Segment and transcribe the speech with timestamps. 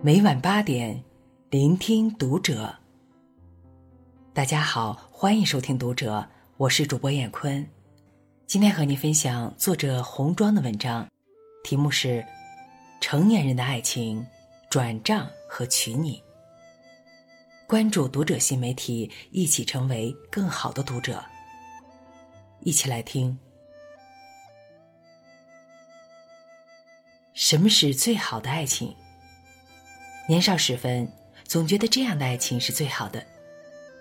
[0.00, 1.02] 每晚八点，
[1.50, 2.72] 聆听读者。
[4.32, 6.20] 大家好，欢迎收听《读者》，
[6.56, 7.68] 我是主播艳坤。
[8.46, 11.08] 今天和您分享作者红妆的文章，
[11.64, 12.20] 题目是
[13.00, 14.24] 《成年人的爱情：
[14.70, 16.18] 转账和娶你》。
[17.66, 21.20] 关注《读者》新媒体，一起成为更好的读者。
[22.60, 23.36] 一起来听，
[27.34, 28.94] 什么是最好的爱情？
[30.28, 31.10] 年少时分，
[31.44, 33.24] 总觉得这样的爱情是最好的：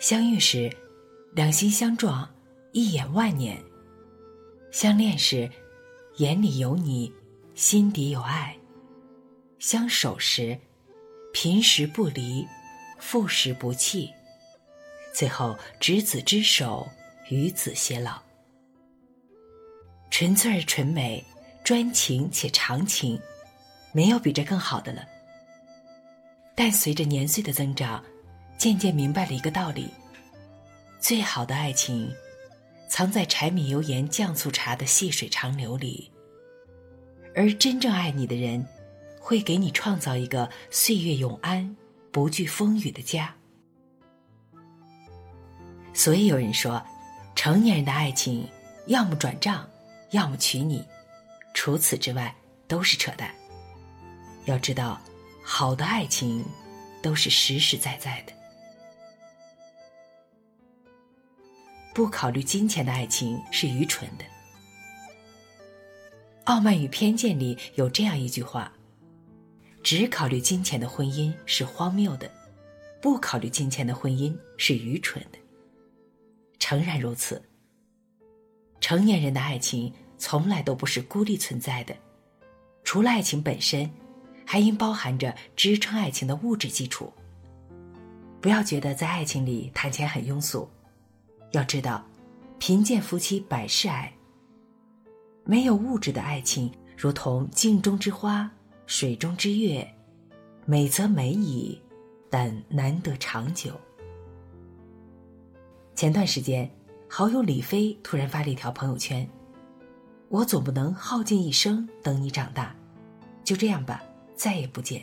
[0.00, 0.68] 相遇时，
[1.32, 2.28] 两心相撞，
[2.72, 3.56] 一眼万年；
[4.72, 5.48] 相恋时，
[6.16, 7.12] 眼里有你，
[7.54, 8.52] 心底有爱；
[9.60, 10.58] 相守时，
[11.32, 12.44] 贫时不离，
[12.98, 14.10] 富时不弃；
[15.14, 16.88] 最后执子之手，
[17.30, 18.20] 与子偕老。
[20.10, 21.24] 纯粹而纯美，
[21.62, 23.20] 专情且长情，
[23.92, 25.06] 没有比这更好的了。
[26.60, 28.02] 但随着年岁的增长，
[28.58, 29.88] 渐渐明白了一个道理：
[30.98, 32.12] 最好的爱情，
[32.88, 36.10] 藏在柴米油盐酱醋茶的细水长流里。
[37.32, 38.66] 而真正爱你的人，
[39.20, 41.76] 会给你创造一个岁月永安、
[42.10, 43.32] 不惧风雨的家。
[45.94, 46.84] 所以有人说，
[47.36, 48.44] 成年人的爱情，
[48.86, 49.64] 要么转账，
[50.10, 50.84] 要么娶你，
[51.54, 52.34] 除此之外
[52.66, 53.32] 都是扯淡。
[54.46, 55.00] 要知道。
[55.50, 56.44] 好的爱情，
[57.02, 58.32] 都是实实在在的。
[61.94, 64.24] 不考虑金钱的爱情是愚蠢的。
[66.44, 68.70] 《傲慢与偏见》里有这样一句话
[69.82, 72.30] ：“只考虑金钱的婚姻是荒谬的，
[73.00, 75.38] 不考虑金钱的婚姻是愚蠢的。”
[76.60, 77.42] 诚然如此。
[78.80, 81.96] 成年人的爱情从来都不是孤立存在的，
[82.84, 83.90] 除了爱情本身。
[84.50, 87.12] 还应包含着支撑爱情的物质基础。
[88.40, 90.66] 不要觉得在爱情里谈钱很庸俗，
[91.52, 92.02] 要知道，
[92.58, 94.10] 贫贱夫妻百事哀。
[95.44, 98.50] 没有物质的爱情，如同镜中之花、
[98.86, 99.86] 水中之月，
[100.64, 101.78] 美则美矣，
[102.30, 103.78] 但难得长久。
[105.94, 106.70] 前段时间，
[107.06, 109.28] 好友李飞突然发了一条朋友圈
[110.30, 112.74] ：“我总不能耗尽一生等你长大，
[113.44, 114.02] 就这样吧。”
[114.38, 115.02] 再也不见。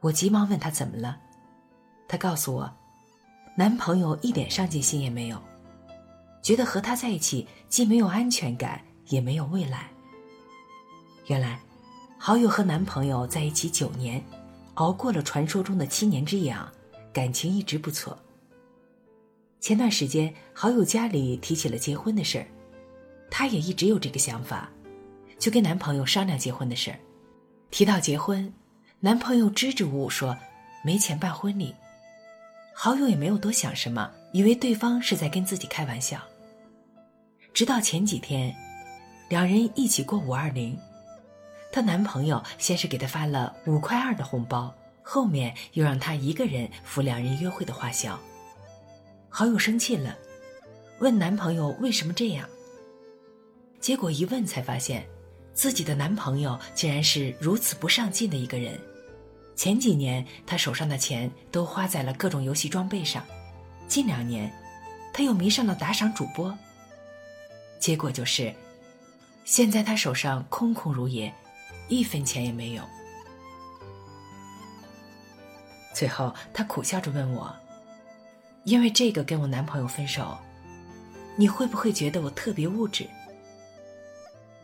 [0.00, 1.16] 我急忙问他怎么了，
[2.08, 2.70] 他告诉我，
[3.56, 5.40] 男朋友一点上进心也没有，
[6.42, 9.88] 觉得和他在一起既没有安全感，也没有未来。
[11.26, 11.60] 原来，
[12.18, 14.22] 好友和男朋友在一起九年，
[14.74, 16.68] 熬过了传说中的七年之痒，
[17.12, 18.18] 感情一直不错。
[19.60, 22.46] 前段时间，好友家里提起了结婚的事儿，
[23.30, 24.68] 她也一直有这个想法，
[25.38, 26.98] 就跟男朋友商量结婚的事儿。
[27.70, 28.52] 提到结婚，
[29.00, 30.36] 男朋友支支吾吾说
[30.82, 31.74] 没钱办婚礼，
[32.74, 36.20] 好友也没有多想什么，以为对方是在跟自己开玩笑。
[37.52, 38.54] 直到前几天，
[39.28, 40.78] 两人一起过五二零，
[41.70, 48.18] 她男朋友先是给她发了五块二的红包，后面又让她一个人付两人约会的花销。
[49.28, 50.16] 好友生气了，
[51.00, 52.48] 问男朋友为什么这样。
[53.80, 55.06] 结果一问才发现。
[55.56, 58.78] 自己的男朋友竟然是如此不上进的一个人，
[59.56, 63.24] 前几年他手上的钱都花在了各种游戏装备上，
[63.88, 64.52] 近两年，
[65.14, 66.56] 他又迷上了打赏主播。
[67.80, 68.54] 结果就是，
[69.46, 71.32] 现在他手上空空如也，
[71.88, 72.82] 一分钱也没有。
[75.94, 77.50] 最后，他苦笑着问我
[78.64, 80.36] ：“因为这个跟我男朋友分手，
[81.34, 83.08] 你会不会觉得我特别物质？”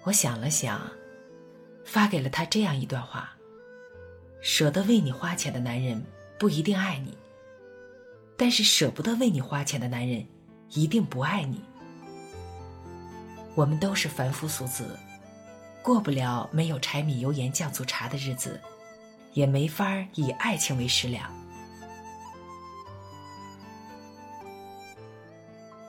[0.05, 0.81] 我想了想，
[1.85, 3.31] 发给了他这样一段话：
[4.41, 6.05] 舍得为你花钱的男人
[6.39, 7.17] 不一定爱你，
[8.37, 10.27] 但是舍不得为你花钱的男人
[10.71, 11.62] 一定不爱你。
[13.55, 14.99] 我们都是凡夫俗子，
[15.82, 18.61] 过不了没有柴米油盐酱醋茶的日子，
[19.35, 21.31] 也没法以爱情为食粮。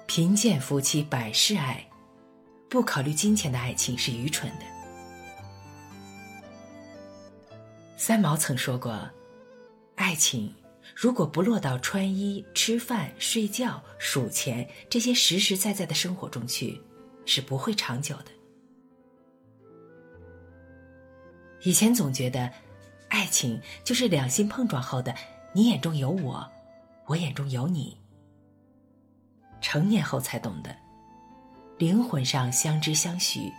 [0.06, 1.84] 贫贱夫妻百事哀。
[2.74, 4.66] 不考虑金钱的爱情是愚蠢的。
[7.96, 9.08] 三毛曾说过
[9.94, 10.52] ：“爱情
[10.96, 16.82] 如果不落到穿衣、吃饭、睡觉、数钱这些实实在在的生活中去，
[17.28, 18.32] 是不会长久的。”
[21.62, 22.52] 以前总觉得，
[23.08, 25.14] 爱情就是两心碰撞后的
[25.54, 26.44] “你眼中有我，
[27.06, 27.96] 我眼中有你”。
[29.62, 30.76] 成年后才懂得。
[31.84, 33.52] 灵魂上相知相许，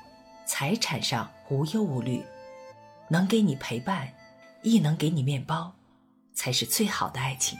[0.47, 2.25] 财产上无忧无虑，
[3.07, 4.11] 能给你陪伴，
[4.63, 5.71] 亦能给你面包，
[6.33, 7.59] 才是最好的爱情。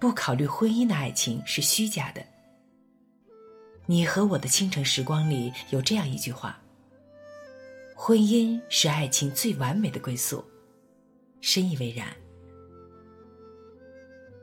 [0.00, 2.20] 不考虑婚姻的爱情是虚假的。
[3.86, 6.60] 你和我的清晨时光里有这样一句话
[7.94, 10.44] ：“婚姻是爱情最完美的归宿。”
[11.40, 12.08] 深以为然。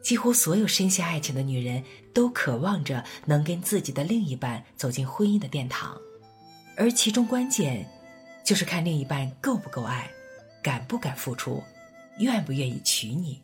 [0.03, 1.83] 几乎所有深陷爱情的女人
[2.13, 5.97] 都渴望着能跟自己的另一半走进婚姻的殿堂，
[6.77, 7.89] 而其中关键，
[8.44, 10.11] 就是看另一半够不够爱，
[10.61, 11.63] 敢不敢付出，
[12.19, 13.41] 愿不愿意娶你。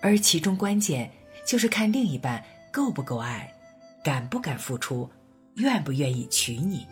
[0.00, 1.10] 而其中关键，
[1.44, 2.44] 就是看另一半。
[2.72, 3.52] 够不够爱，
[4.00, 5.10] 敢不敢付出，
[5.54, 6.86] 愿不愿意娶你？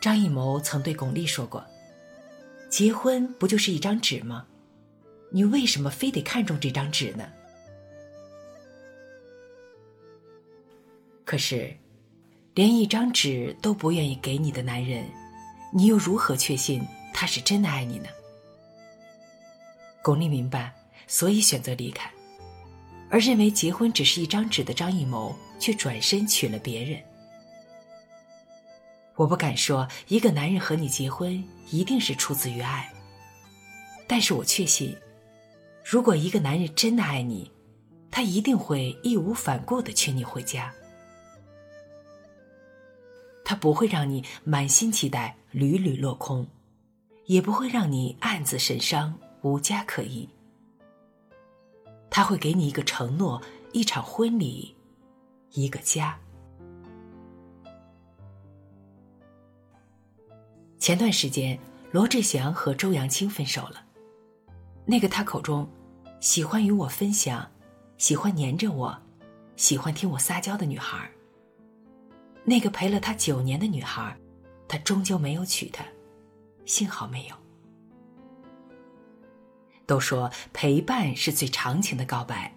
[0.00, 1.64] 张艺谋曾对巩俐说过
[2.68, 4.46] ：“结婚不就是一张纸吗？
[5.30, 7.28] 你为什么非得看中这张纸呢？”
[11.24, 11.76] 可是，
[12.54, 15.04] 连一张纸都不愿意给你的男人，
[15.72, 16.80] 你又如何确信
[17.12, 18.08] 他是真的爱你呢？
[20.02, 20.72] 巩俐明白，
[21.08, 22.08] 所以选择离开。
[23.10, 27.00] 而认为结婚只是一张纸的张艺谋，却转身娶了别人。
[29.16, 32.92] 我不敢说一个男人和你结婚一定是出自于爱，
[34.06, 34.96] 但是我确信，
[35.82, 37.50] 如果一个男人真的爱你，
[38.10, 40.72] 他一定会义无反顾的娶你回家。
[43.42, 46.46] 他不会让你满心期待屡屡落空，
[47.24, 50.28] 也不会让你暗自神伤无家可依。
[52.10, 53.40] 他会给你一个承诺，
[53.72, 54.74] 一场婚礼，
[55.52, 56.18] 一个家。
[60.86, 61.58] 前段时间，
[61.90, 63.84] 罗志祥和周扬青分手了。
[64.84, 65.68] 那个他口中
[66.20, 67.44] 喜欢与我分享、
[67.98, 68.96] 喜欢黏着我、
[69.56, 71.10] 喜欢听我撒娇的女孩，
[72.44, 74.16] 那个陪了他九年的女孩，
[74.68, 75.84] 他终究没有娶她，
[76.66, 77.34] 幸好没有。
[79.86, 82.54] 都说陪伴是最长情的告白，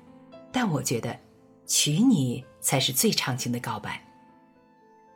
[0.51, 1.19] 但我觉得，
[1.65, 3.99] 娶你才是最长情的告白。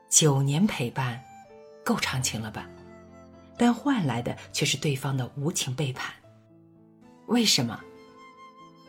[0.10, 1.24] 九年陪伴，
[1.86, 2.68] 够长情了吧？
[3.58, 6.14] 但换来的却是对方的无情背叛。
[7.28, 7.80] 为什么？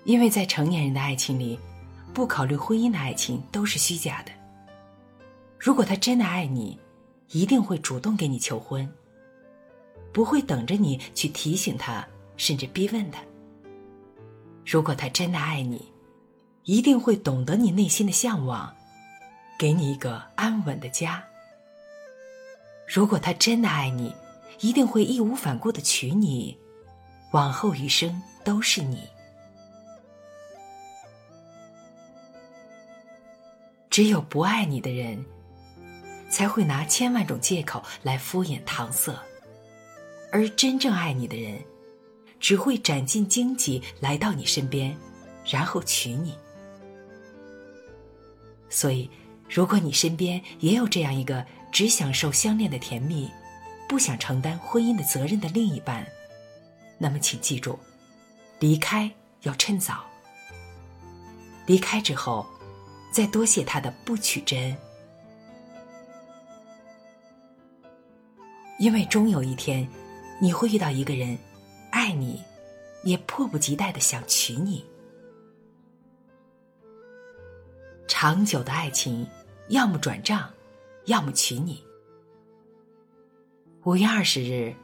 [0.05, 1.59] 因为在成年人的爱情里，
[2.13, 4.33] 不考虑婚姻的爱情都是虚假的。
[5.59, 6.79] 如果他真的爱你，
[7.31, 8.87] 一定会主动给你求婚，
[10.13, 12.07] 不会等着你去提醒他。
[12.37, 13.23] 甚至逼问他：
[14.67, 15.91] 如果他真的爱你，
[16.65, 18.75] 一定会懂得你内心的向往，
[19.57, 21.23] 给你一个安稳的家。
[22.93, 24.13] 如果他真的爱你，
[24.61, 26.57] 一定会义无反顾的娶你，
[27.33, 29.03] 往后余生都是你。
[33.91, 35.25] 只有不爱你的人，
[36.29, 39.15] 才会拿千万种借口来敷衍搪塞，
[40.33, 41.61] 而真正爱你的人。
[42.41, 44.95] 只会斩尽荆棘来到你身边，
[45.47, 46.35] 然后娶你。
[48.69, 49.09] 所以，
[49.49, 51.43] 如果你身边也有这样一个
[51.73, 53.31] 只享受相恋的甜蜜，
[53.89, 56.07] 不想承担婚姻的责任的另一半，
[56.99, 57.79] 那么请记住，
[58.59, 59.11] 离开
[59.43, 60.05] 要趁早。
[61.67, 62.47] 离开之后，
[63.13, 64.77] 再多谢他的不娶真，
[68.79, 69.89] 因为终有一天，
[70.41, 71.39] 你会遇到一个人。
[71.91, 72.43] 爱你，
[73.05, 74.85] 也迫不及待的想娶你。
[78.09, 79.25] 长久的爱情，
[79.69, 80.51] 要么转账，
[81.05, 81.85] 要么娶你。
[83.85, 84.75] 五月二十日，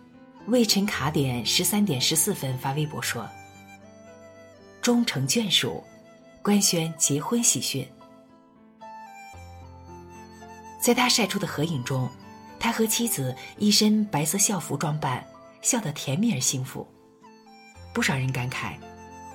[0.49, 3.26] 魏晨卡点十三点十四分发微博说
[4.83, 5.83] ：“终成眷属，
[6.42, 7.88] 官宣结婚喜讯。”
[10.78, 12.11] 在他晒出的合影中，
[12.59, 15.26] 他和妻子一身白色校服装扮，
[15.62, 16.87] 笑得甜蜜而幸福。
[17.95, 18.75] 不少人感慨，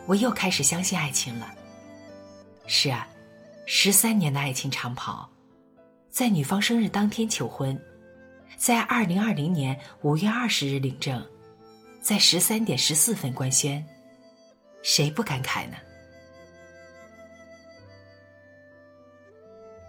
[0.06, 1.52] 我又开始相信爱情了。
[2.68, 3.08] 是啊，
[3.66, 5.28] 十三年的爱情长跑，
[6.12, 7.76] 在女方生日当天求婚，
[8.58, 11.24] 在二零二零年五月二十日领证，
[12.02, 13.86] 在十三点十四分官宣，
[14.82, 15.78] 谁不感慨呢？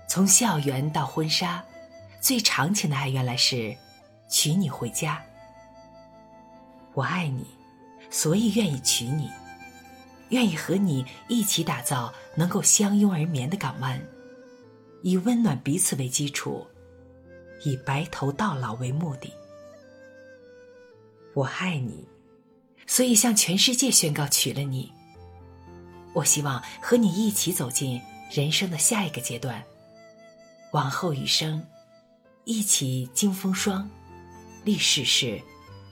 [0.09, 1.65] 从校园到婚纱，
[2.21, 3.77] 最长情的爱原来是
[4.29, 5.23] 娶你回家。
[6.95, 7.47] 我爱你。
[8.09, 9.29] 所以愿意娶你，
[10.29, 14.01] 愿意和你一起打造能够相拥而眠的港湾，
[15.03, 16.65] 以温暖彼此为基础，
[17.63, 19.33] 以白头到老为目的。
[21.35, 22.07] 我爱你，
[22.87, 24.93] 所以向全世界宣告娶了你。
[26.15, 29.63] 我希望和你一起走进人生的下一个阶段，
[30.73, 31.63] 往后余生
[32.45, 33.89] 一起经风霜，
[34.65, 35.41] 历世事，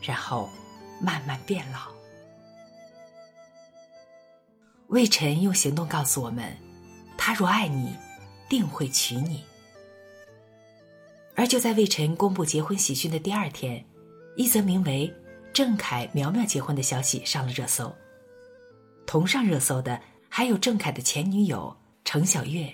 [0.00, 0.48] 然后
[1.00, 1.92] 慢慢变老。
[4.88, 6.56] 魏晨用行动告诉我们：
[7.18, 7.94] 他若爱你，
[8.48, 9.44] 定会娶你。
[11.36, 13.84] 而就在魏晨公布结婚喜讯的第二天，
[14.36, 15.12] 一则名为
[15.52, 17.92] “郑恺苗苗结婚”的消息上了热搜。
[19.06, 22.72] 同上热搜的还有郑恺的前女友程小月。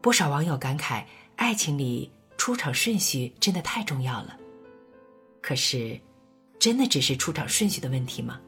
[0.00, 1.04] 不少网友感慨：
[1.36, 4.38] 爱情里出场顺序真的太重要了。
[5.40, 5.98] 可是，
[6.58, 8.40] 真的只是出场顺序的问题吗？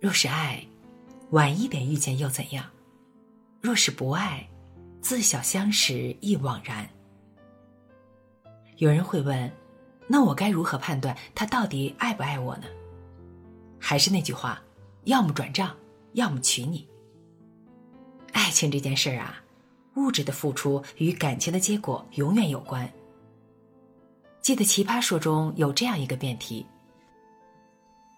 [0.00, 0.64] 若是爱，
[1.30, 2.64] 晚一点遇见又怎样？
[3.60, 4.48] 若是不爱，
[5.04, 6.88] 自小相识亦枉然。
[8.78, 9.52] 有人会问：
[10.06, 12.64] 那我该如何判断他到底爱不爱我呢？
[13.78, 14.62] 还是那句话，
[15.04, 15.76] 要么转账，
[16.14, 16.88] 要么娶你。
[18.32, 19.44] 爱情这件事儿啊，
[19.96, 22.90] 物质的付出与感情的结果永远有关。
[24.40, 26.66] 记得《奇葩说》中有这样一个辩题：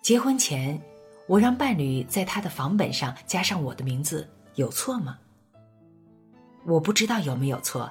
[0.02, 0.81] 结婚前，
[1.26, 5.19] 我让伴侣在他的房本上加上我的名字，有错吗？
[6.67, 7.91] 我不知道有没有错，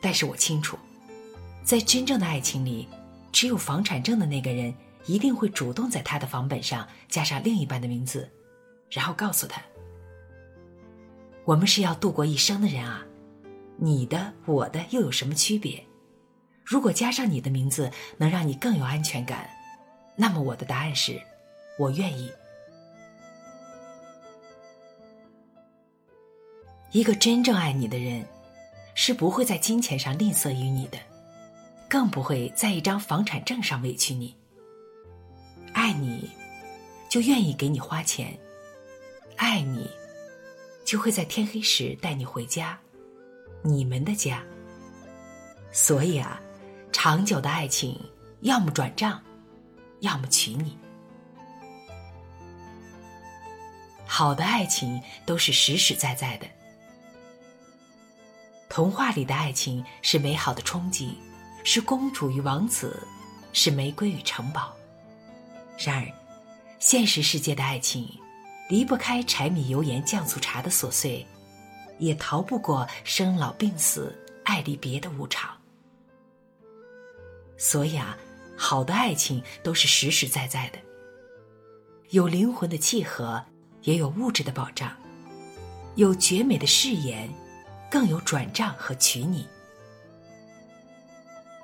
[0.00, 0.76] 但是我清楚，
[1.64, 2.88] 在真正的爱情里，
[3.32, 4.74] 持有房产证的那个人。
[5.08, 8.28] 一定会主动在他的房本上加上另一半的名字，
[8.90, 9.62] 然后告诉他
[11.46, 13.06] ：“我们是要度过一生的人啊，
[13.76, 15.80] 你的我的又有什么区别？
[16.64, 19.48] 如果加上你的名字能让你更有安全感，
[20.16, 21.22] 那么我的答案是，
[21.78, 22.28] 我愿意。
[26.96, 28.24] 一个真正爱你的人，
[28.94, 30.96] 是不会在金钱上吝啬于你的，
[31.90, 34.34] 更不会在一张房产证上委屈你。”
[35.74, 36.30] 爱你，
[37.10, 38.28] 就愿意给你花钱；
[39.36, 39.90] 爱你，
[40.86, 42.80] 就会在天黑时带你回家，
[43.60, 44.42] 你们的家。
[45.70, 46.40] 所以啊，
[46.92, 48.00] 长久的爱情，
[48.40, 49.22] 要么转账，
[50.00, 50.78] 要么娶你。
[54.06, 56.46] 好的爱情都是实实在在的。
[58.76, 61.14] 童话里的爱情是美好的憧憬，
[61.64, 63.08] 是公主与王子，
[63.54, 64.70] 是玫瑰与城堡。
[65.78, 66.06] 然而，
[66.78, 68.06] 现实世界的爱情，
[68.68, 71.26] 离不开柴米油盐酱醋茶的琐碎，
[71.98, 74.14] 也逃不过生老病死、
[74.44, 75.56] 爱离别的无常。
[77.56, 78.14] 所以啊，
[78.58, 80.78] 好的爱情都是实实在在的，
[82.10, 83.42] 有灵魂的契合，
[83.84, 84.94] 也有物质的保障，
[85.94, 87.26] 有绝美的誓言，
[87.96, 89.48] 更有转账和娶你。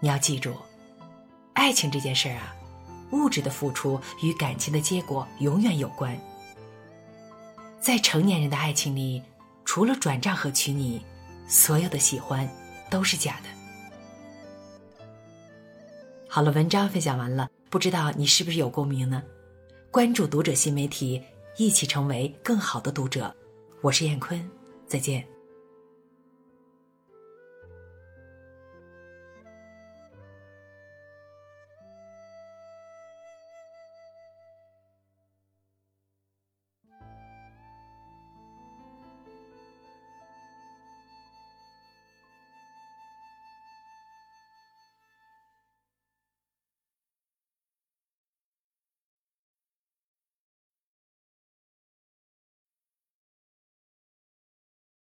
[0.01, 0.57] 你要记住，
[1.53, 2.57] 爱情这件事儿啊。
[3.11, 6.19] 物质的付出与感情的结果永远有关。
[7.79, 9.23] 在成年人的爱情里，
[9.67, 11.05] 除了转账和娶你，
[11.47, 12.49] 所有的喜欢
[12.89, 13.51] 都是假的。
[16.31, 19.23] 好了，文章分享完了，不知道你是不是有共鸣呢？
[19.91, 21.23] 关注读者新媒体，
[21.59, 23.37] 一起成为更好的读者。
[23.83, 24.51] 我是燕坤，
[24.87, 25.32] 再见。